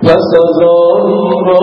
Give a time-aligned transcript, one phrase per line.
[0.03, 1.07] پس از آن
[1.47, 1.58] را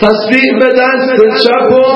[0.00, 1.93] Saswi Vedas Princhapo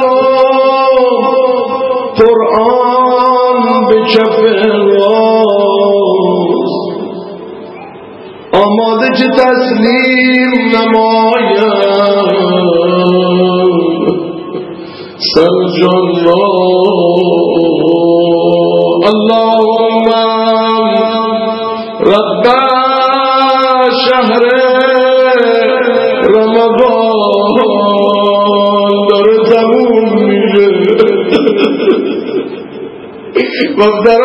[33.78, 34.17] was the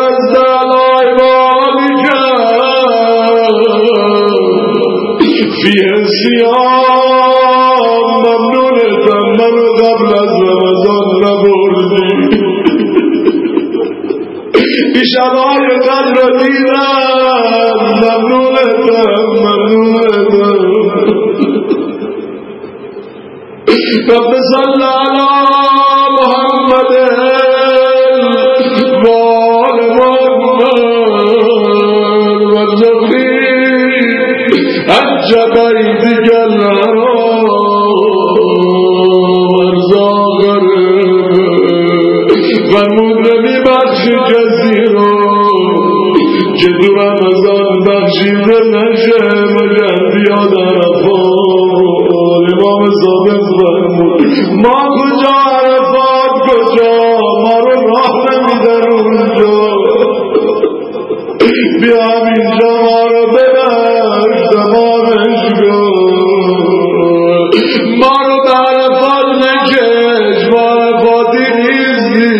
[67.98, 72.34] ما رو به عرفات نکش با عرفاتی نیستی.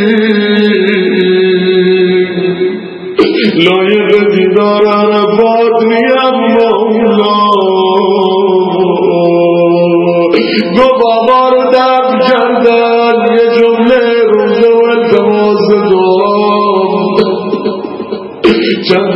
[3.65, 7.45] لایق دیدار عرفات نیم مولا.
[10.77, 16.45] دو بابا رو دم کردن یه جمله روز و التماس دعا
[18.89, 19.15] چند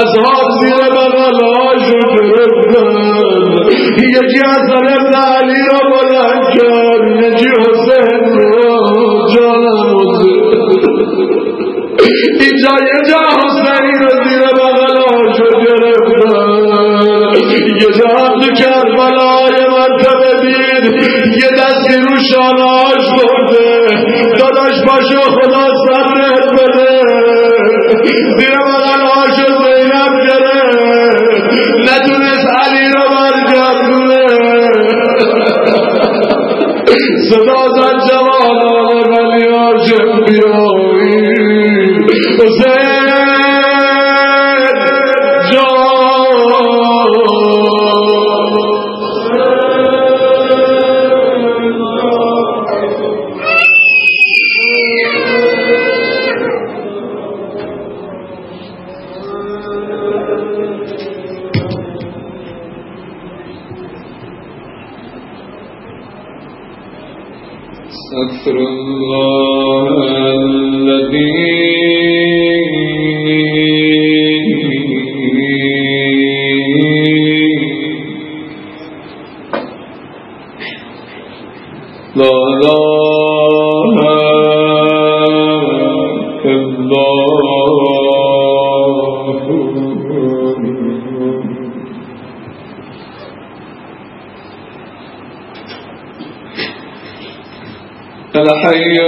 [0.00, 0.39] because of
[98.40, 99.00] الحي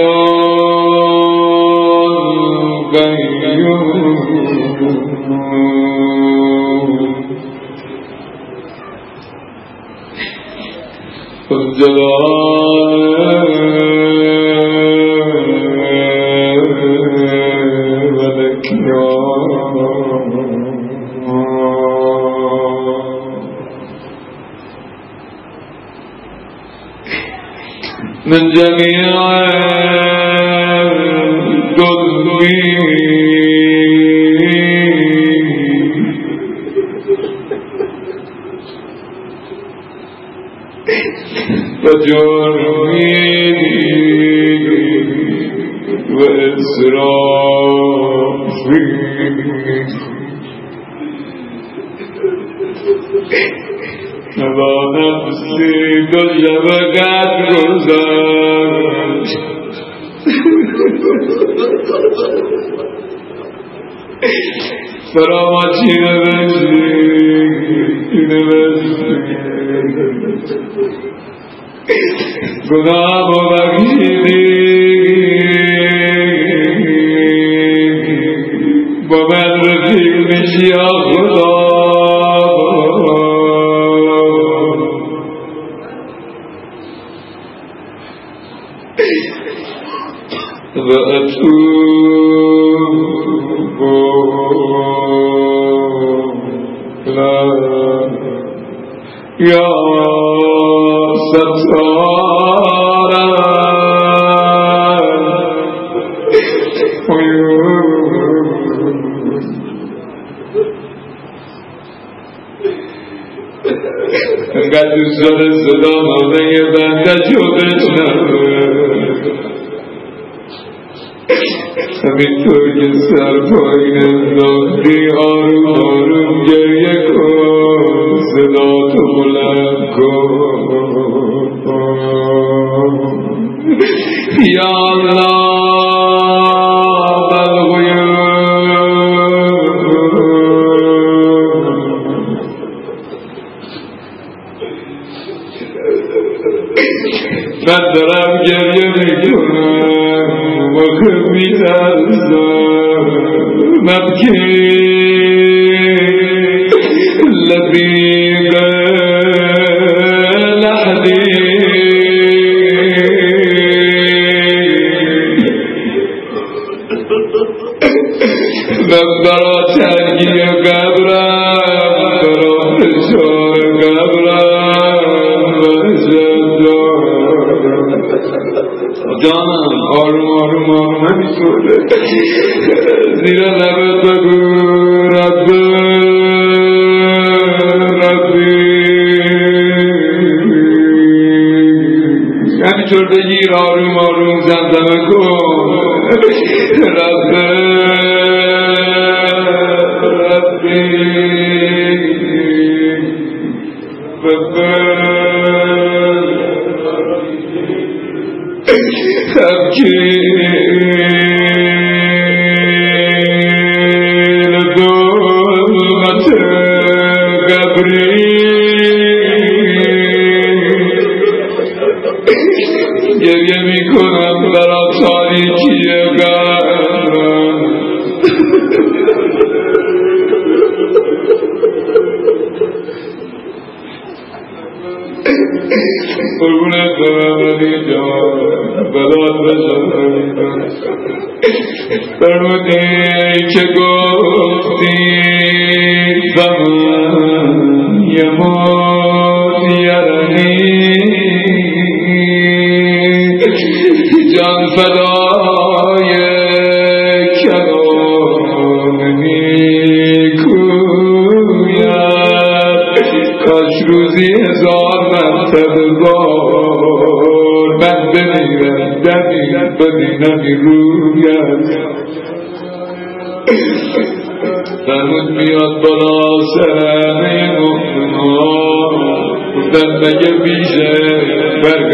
[11.50, 13.11] القيوم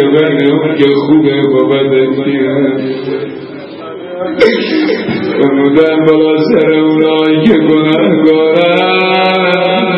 [0.08, 2.80] خبر که خوبه و بدت بیاد
[5.42, 9.46] فرمودن بالا سر اونایی که گناه گناهگارن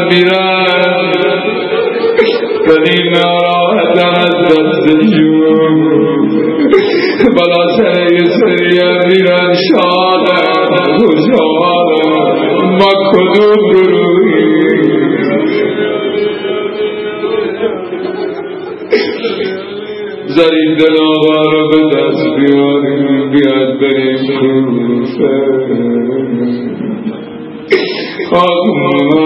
[0.08, 1.10] میرن.
[2.68, 5.74] ولی ناراحتن از دستشون
[7.36, 12.30] بالا سر یه سری هم شاده شادن خوشحالن
[12.80, 14.09] ما کدوم گروه
[20.36, 22.82] زريدا وضربت أسبيار
[23.32, 23.98] بأدبر
[24.40, 25.04] كل
[28.30, 29.19] فان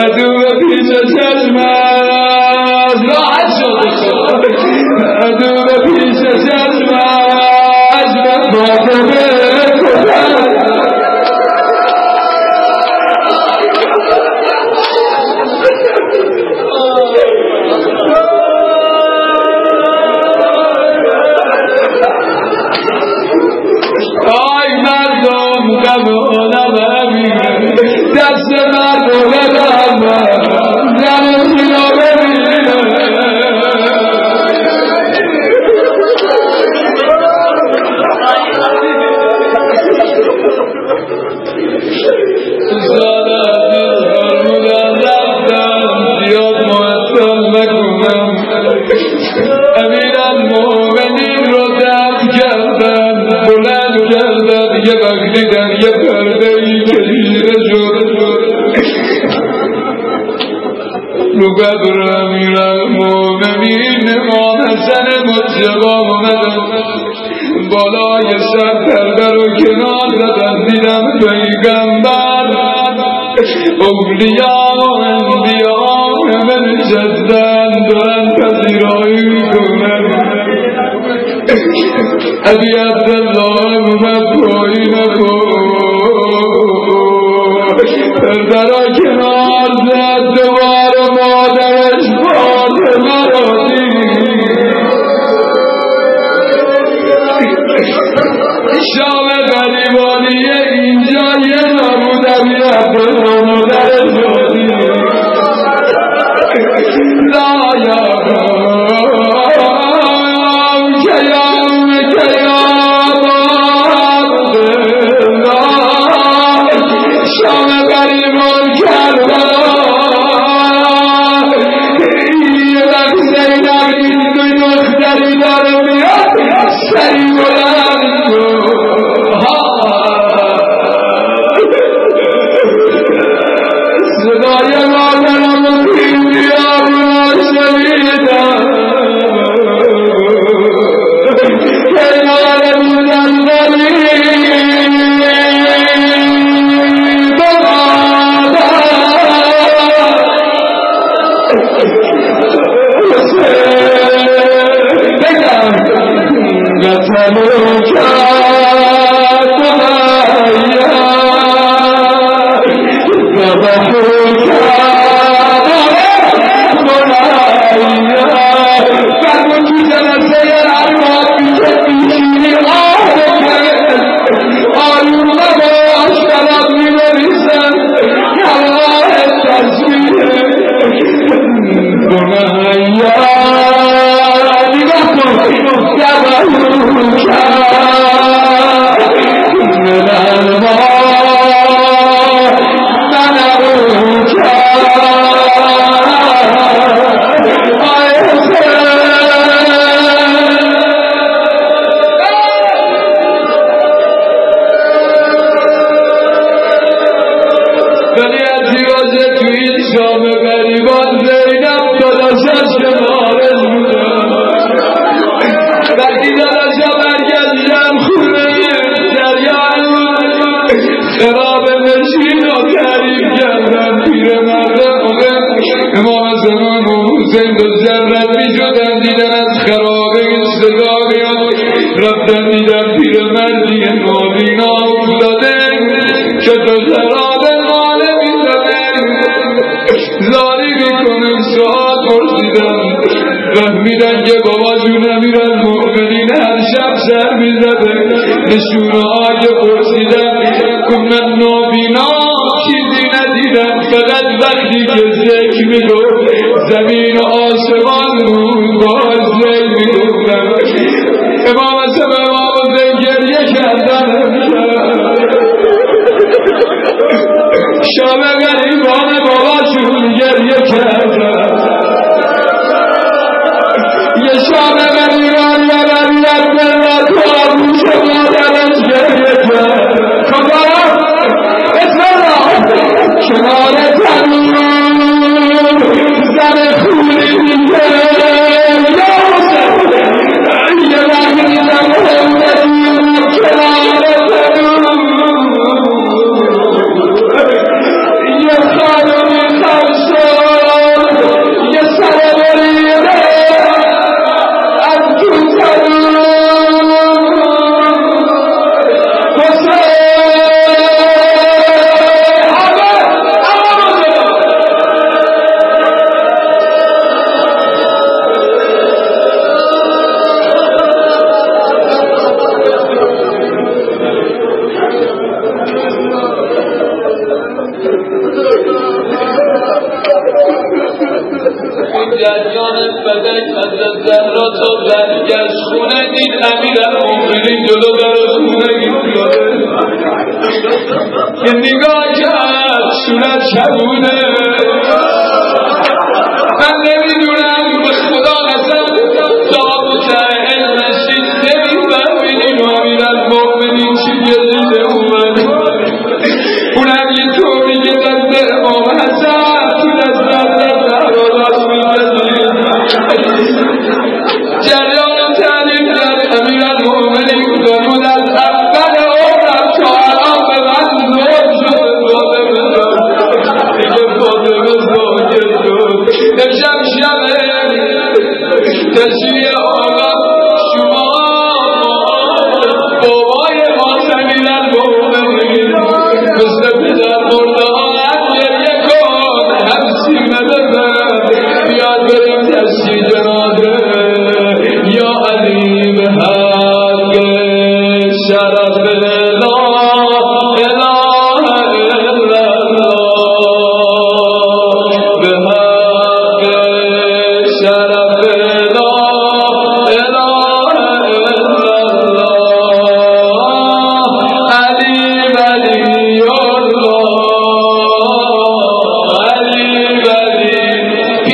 [0.00, 1.00] Kadua Bija
[1.52, 1.89] man.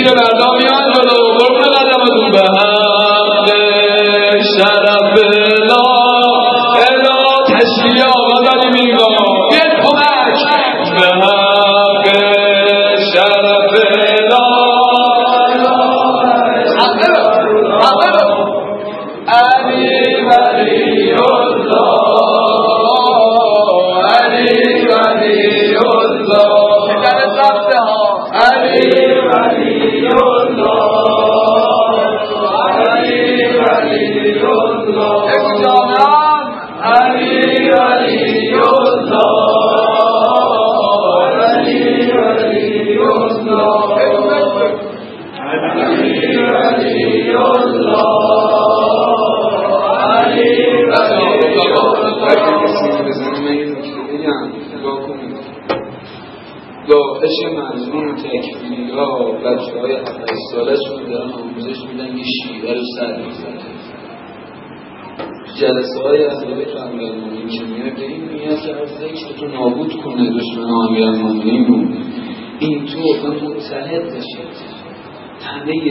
[0.07, 0.36] ചിലരാണ്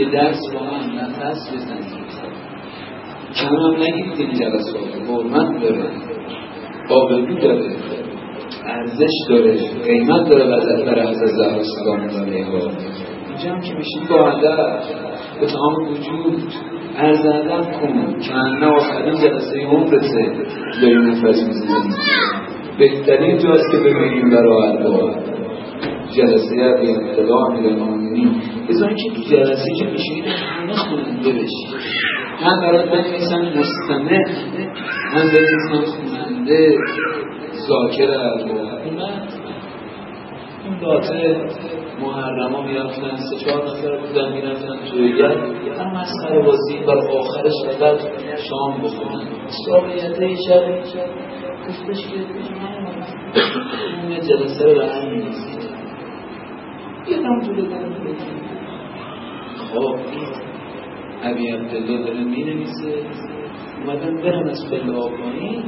[0.05, 2.05] یه درس با من نفس بزنید
[3.33, 5.89] که هم نگید که این جلسات حرمت داره.
[6.89, 7.75] قابلی داره.
[8.65, 9.57] ارزش داره.
[9.85, 14.83] قیمت داره وزد برای از از درستگان داره اینجا هم که میشین با عدد
[15.39, 16.43] به تمام وجود
[16.97, 20.31] از عدد کن که نه آخرین جلسه عمرته
[20.81, 21.95] داری نفس می‌زنی
[22.79, 25.35] بهترین جاست که ببینیم برای عدد
[26.11, 31.67] جلسه ابتدا میرمانیم بذارین که تو جلسه که میشین همه خوننده بشی.
[32.45, 34.19] من برای بنویسم مستمع
[35.13, 36.77] من بنویسم خوننده
[37.67, 38.75] ذاکر ارواح
[40.65, 41.41] اون داته
[42.01, 45.21] محرم ها می‌رفتن سه چهار نفر بودن می‌رفتن توی ید
[45.79, 47.99] هم مسخره بازی بر آخرش فقط
[48.49, 49.27] شام بخونن
[49.65, 50.63] ساقیته شب.
[51.67, 52.15] گفتش که
[54.03, 55.69] اون جلسه رو به هم نیست
[57.07, 57.69] یه دم طول
[59.75, 60.27] خب این
[61.23, 63.03] عبی عبدالله داره می نویسه
[63.81, 65.63] اومدن برم از پله پایین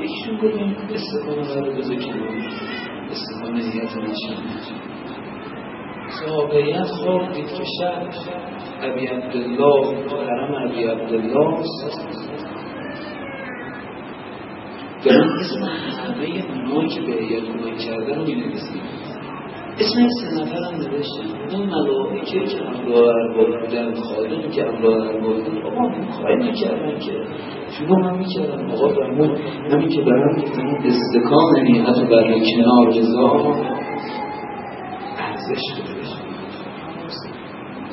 [0.00, 1.98] یکیشون گفت این استفانه برای بزرگ
[3.10, 4.36] استفانه نیت نشین
[6.20, 8.08] صحابیت خواب دید که شب
[8.82, 11.64] عبی عبدالله حرم عبی عبدالله.
[15.04, 19.01] دارن اسم همه اونایی که به هیئت کمک کردن رو می‌نویسن.
[19.82, 25.08] اسم این سه نفر هم نوشتن اون ملائکه که همراه ارباب بودن خادمی که همراه
[25.08, 27.12] ارباب بودن آقا کاری نکردن که.
[27.78, 29.36] شما من می‌کردم آقا برمون
[29.70, 33.54] همین که برم گفتم استکان نیت بر کنار رضا.
[35.18, 35.92] ارزش بده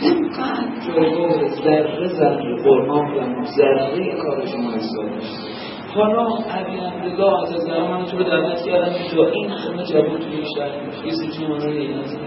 [0.01, 5.58] اینقدر جلو ذره ذره قرآن و ذره کار شما حساب میشه
[5.95, 11.13] حالا عبدالله از از من تو دعوت کردم اینجا این همه جوان توی شهر یه
[11.31, 12.17] که من نیاز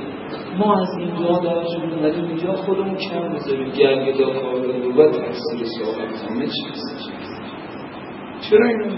[0.59, 3.70] ما از اینجا دعوت شدیم اومدیم اینجا خودمون کم بذاریم.
[3.70, 6.83] گرگدا کار رو و تفسیر صحبت همه چیز
[8.51, 8.88] چرا اینو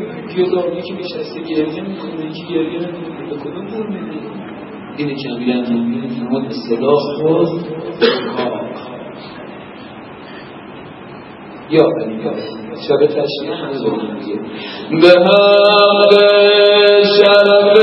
[0.50, 3.30] داری که نشسته گریه می‌کنه یکی گریه نمی‌کنه.
[3.30, 4.20] به کدوم دور میدی
[4.96, 8.63] اینه که امیران مومنین فرمود اصطلاح خود
[11.74, 12.20] یا علی
[12.88, 13.00] شب
[14.12, 14.36] میگه
[15.02, 16.12] به حق
[17.18, 17.78] شرف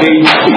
[0.00, 0.49] James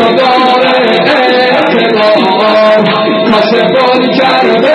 [0.00, 0.64] از خدار
[1.52, 2.84] اقتدار
[3.28, 4.74] کسبان کرده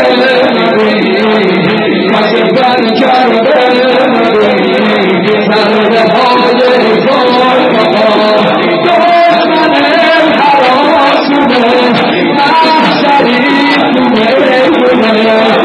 [0.53, 1.25] مری
[2.11, 3.55] کسبان کرده
[5.47, 7.59] ضربه های زلفقار
[8.85, 11.63] دشمن حراسونه
[12.37, 13.39] محشری
[13.95, 14.65] کنه
[14.99, 15.64] تیغ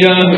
[0.00, 0.37] Yeah.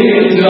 [0.00, 0.40] علی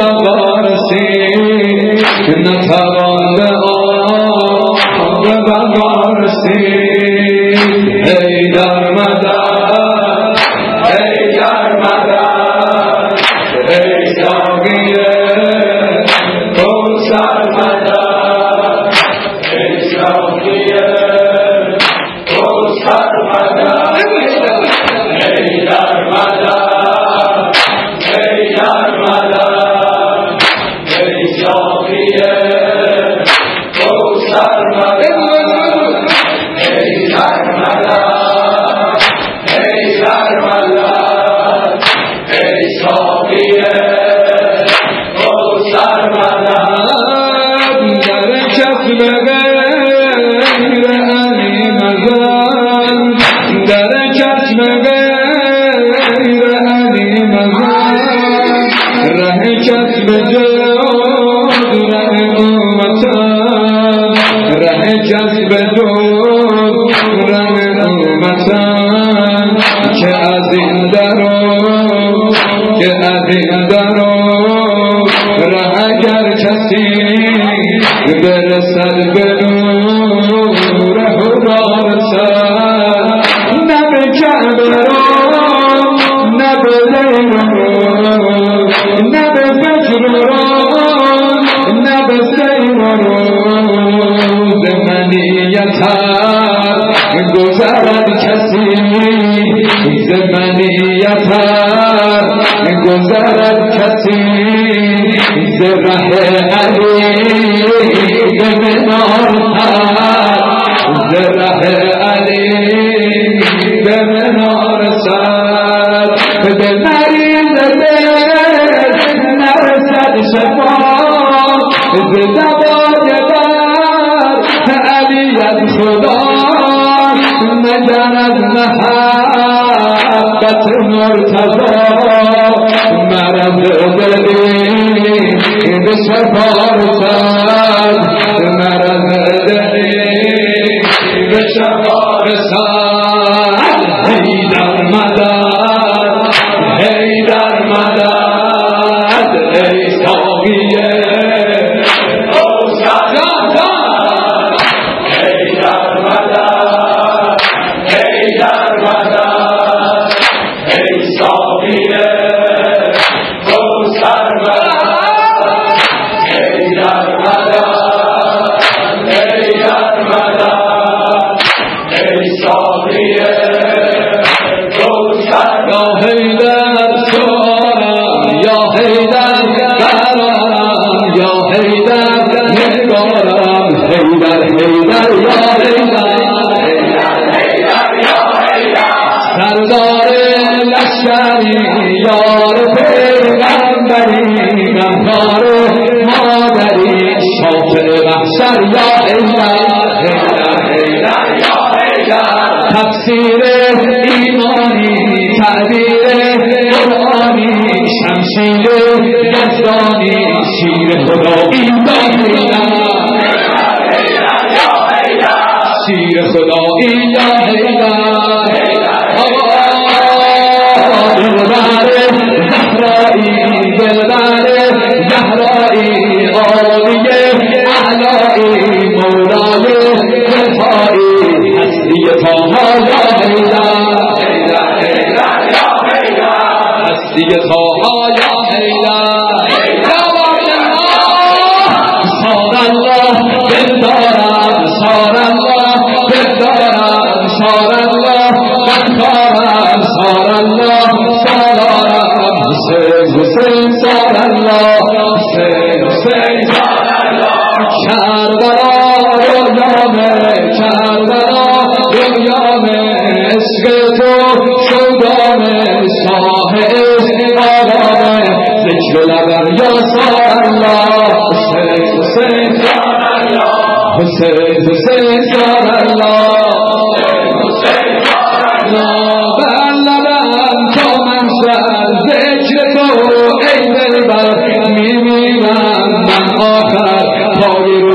[0.00, 0.29] down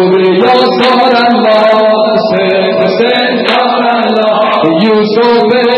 [0.06, 3.62] پای رو به یاسار الله حسین حسین یا
[3.96, 4.38] الله
[4.84, 5.75] یوسف دلهایی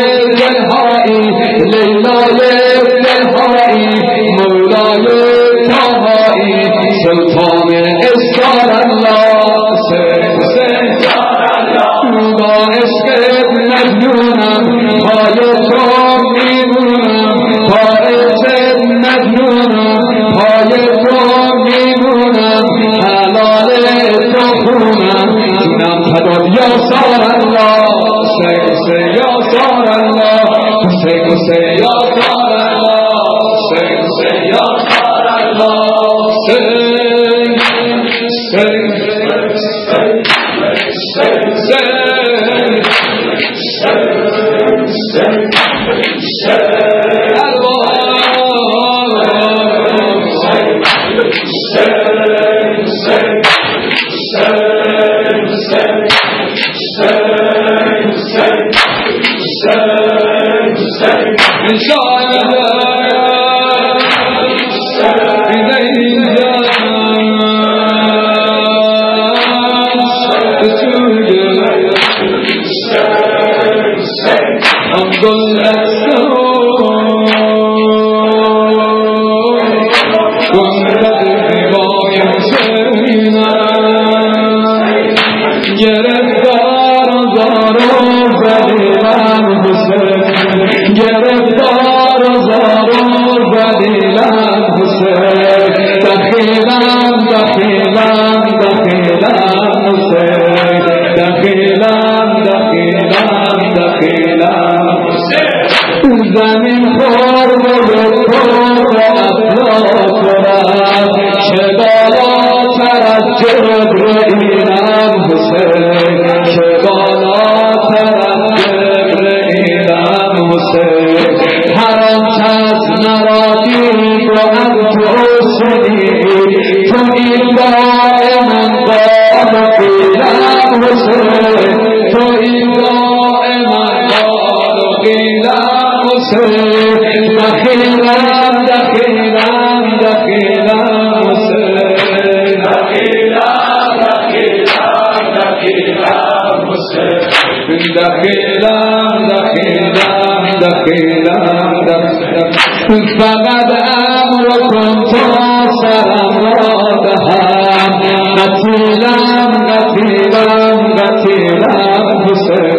[152.87, 156.75] دخیلم فقط امر کن تا سرم را
[157.05, 157.93] دهم
[158.37, 162.77] قتیلم قتیلم قتیلم حسین.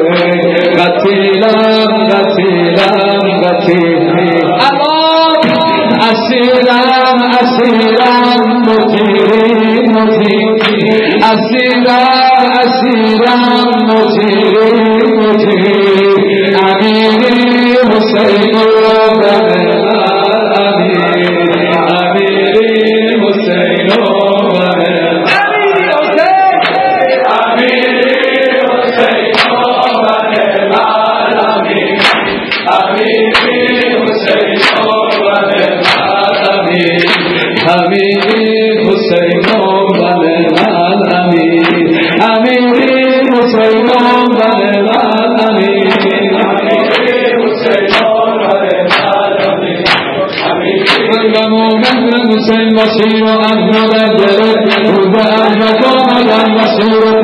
[0.79, 2.97] قتیلم قتیلم
[3.43, 4.49] قتیلم
[6.09, 10.89] اسیرم اسیرم مطیری مطیری
[11.23, 13.43] اسیرم اسیرم
[13.89, 14.73] مطیری
[15.19, 16.09] مطیری
[16.55, 18.78] امیری حسین.
[52.48, 57.24] مومن حسین مسیر و احمد گرفت روز احمد آمدن مسیر و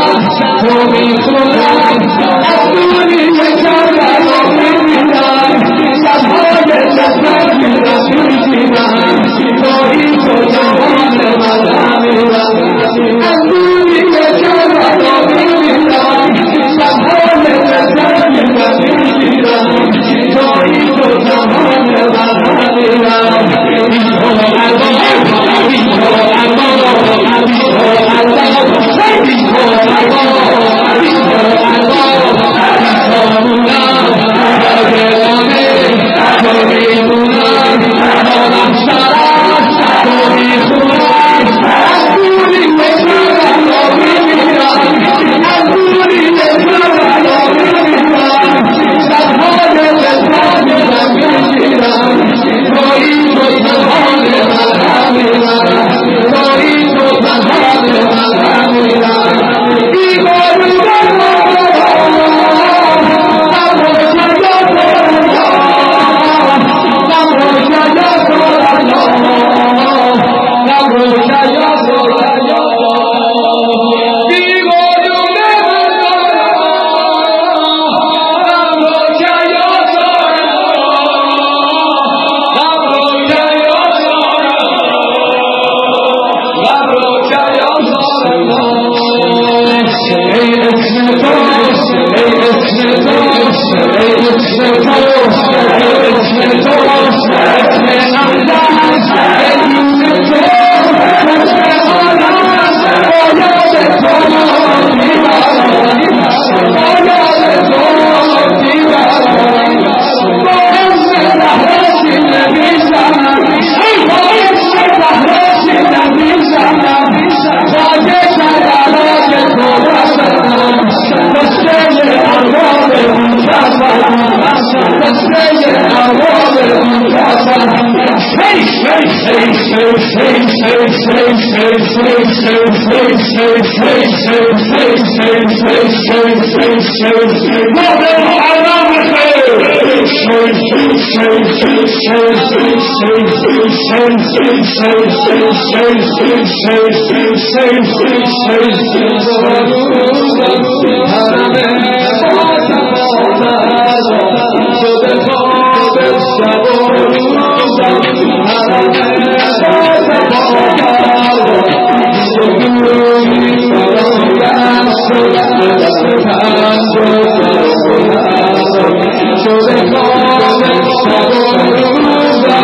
[169.39, 172.64] So they call them Shalom Ruzah,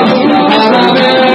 [0.59, 1.34] Aramel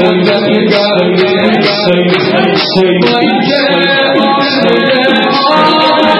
[0.00, 3.00] sing, you gotta get it, sing, sing, sing.
[3.00, 6.12] Well, you can't, you can't, oh, I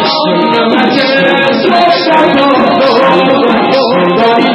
[0.91, 2.47] can't, wish I could go.
[4.19, 4.51] Well, you.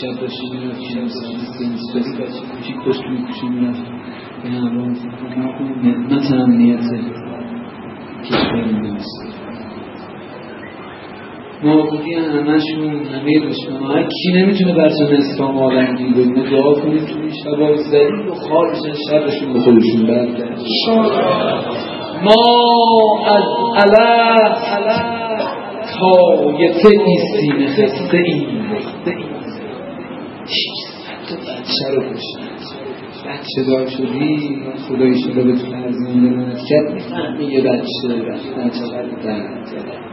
[0.06, 0.41] کربلا
[2.65, 3.89] کربلا رسد به
[11.65, 14.20] مقام نور کربلا Thank you.
[14.23, 19.53] کی نمی‌تونه برسون اسلام آلنگی ببینه دعا کنید تو این شبای زدید و خالصن شرشون
[19.53, 20.59] به خودشون برگرد
[22.24, 22.43] ما
[23.27, 23.45] از
[23.77, 24.59] علف
[25.99, 28.49] تایفه ایستیم خسته ایم
[31.28, 32.51] تو بچه رو کشید
[33.27, 34.59] بچه دار شدی
[34.89, 37.85] خدای شده به فرزند مملکت می‌فهمی یه بچه
[38.70, 40.10] چقدر درد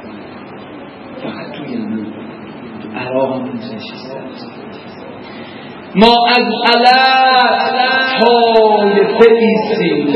[1.71, 2.05] یمن
[2.95, 3.49] عراق هم
[5.95, 9.27] ما از علف طایفه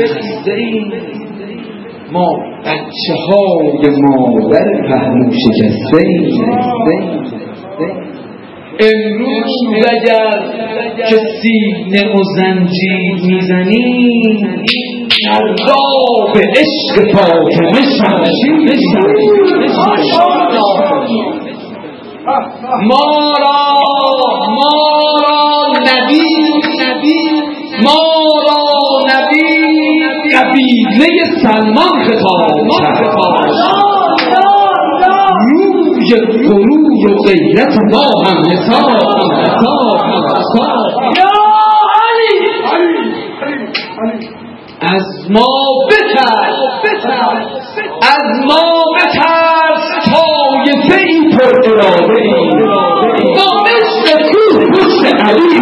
[0.04, 0.92] ایستیم
[2.12, 2.26] ما
[2.64, 6.02] بچه های مادر پهلو شکسته
[8.80, 9.52] امروز
[9.88, 10.30] اگر
[11.08, 13.86] که سینه و زنجیر می‌زنی
[15.26, 15.84] فردا
[16.34, 18.54] به عشق فاطمه شمشیر
[22.26, 23.58] ما را
[24.48, 24.74] ما
[25.22, 25.40] را
[25.80, 26.26] نبی
[27.84, 28.02] ما
[28.46, 28.62] را
[29.08, 29.46] نبی
[30.34, 31.08] قبیله
[31.42, 32.52] سلمان خطاب
[35.50, 36.10] روی
[36.44, 38.88] غرور و غیرت ما هم حساب
[44.80, 45.46] از ما
[45.88, 46.82] بترس
[48.02, 48.71] از ما
[51.62, 52.48] طایفه ای
[53.36, 55.52] با مثل کوه پشت علی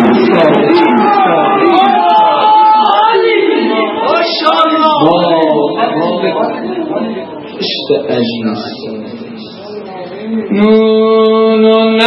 [7.60, 8.62] عشق عزیز
[10.50, 12.00] نون و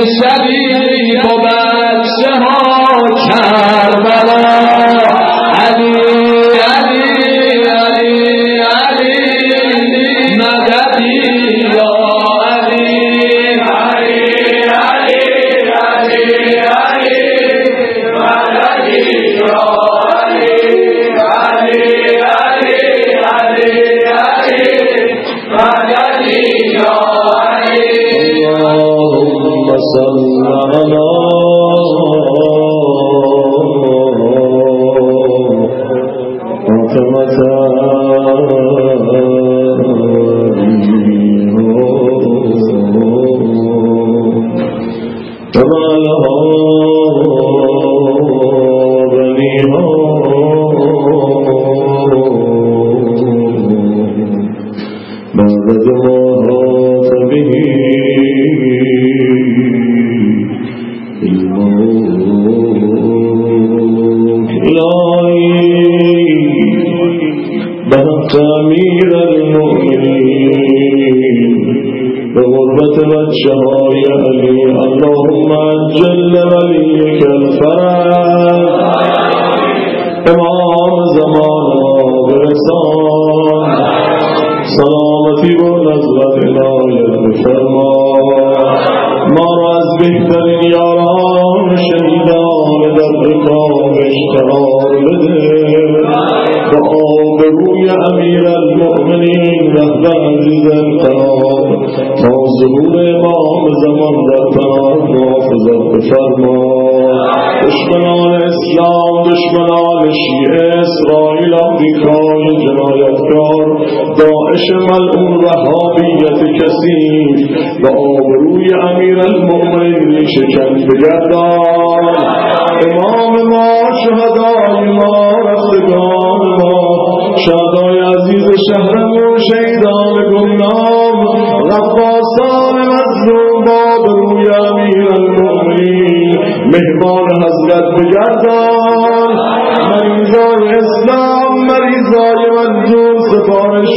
[0.00, 0.59] recebe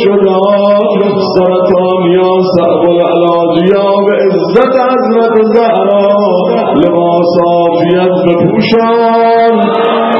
[0.03, 0.39] شدا
[0.99, 6.03] یخسرت آمیا سعب العلاجیا به عزت حضرت زهرا.
[6.75, 9.53] لباس آفیت بپوشان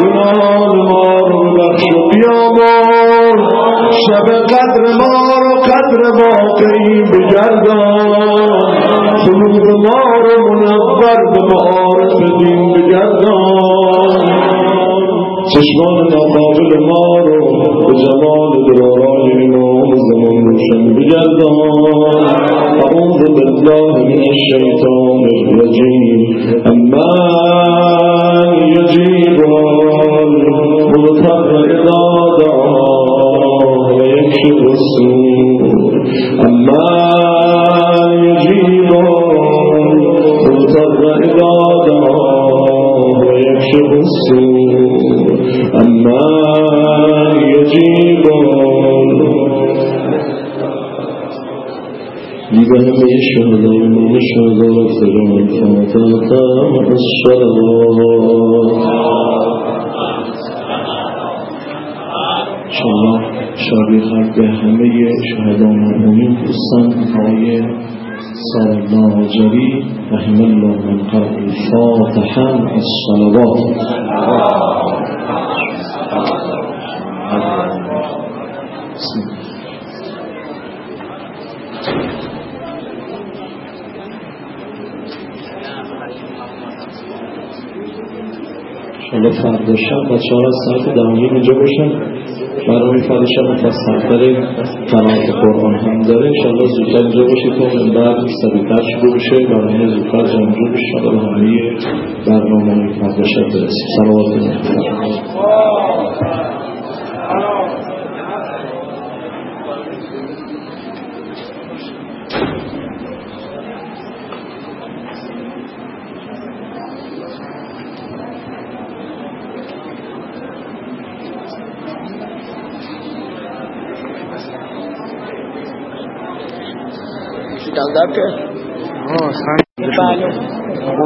[0.02, 3.36] گناهان ما رو بخش و بیامار
[4.08, 8.64] شب قدر ما رو قدر واقعی بگردان.
[9.26, 14.14] قلوب ما رو منور به معارف دین بگردان.
[15.54, 17.38] چشمان ناقابل ما رو
[17.88, 18.52] به جمال
[20.96, 21.70] بجلدها
[22.86, 26.12] أعوذ بالله من الشيطان الرجيم
[26.72, 27.12] أما
[28.76, 29.38] يجيب
[30.94, 32.02] المضطر إذا
[32.42, 35.13] دعاه ويكشف السوء.
[54.32, 56.92] شجرة الفاتحة مع
[62.74, 63.24] الصلاة
[63.56, 64.88] شبیه به همه
[65.30, 67.62] شهدا مرحومین دوستان آقای
[68.54, 72.50] سالنا آجری رحم الله من قبل فاتحا
[72.82, 73.60] الصلوات
[89.64, 91.90] فردا شب بچه ها از ساعت دومی اینجا باشن
[92.68, 94.22] برای فردا شب مفصلتر
[94.92, 96.28] قناعت قرآن هم داره.
[96.28, 99.36] انشاءالله زودتر اینجا باشید تا اون بعد سریعتر شروع بشه.
[99.48, 101.58] برنامه زودتر جمجور بشه به همه
[102.28, 105.33] برنامه فردا شب برسیم صلوات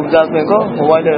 [0.07, 1.15] comes up and go, well, why the